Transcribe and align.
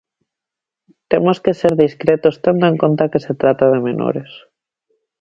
Temos 1.11 1.37
que 1.43 1.53
ser 1.59 1.73
discretos, 1.85 2.39
tendo 2.45 2.65
en 2.71 2.75
conta 2.83 3.09
que 3.11 3.23
se 3.25 3.33
trata 3.41 3.65
de 3.73 3.79
menores. 3.87 4.31